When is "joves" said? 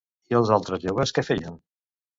0.87-1.15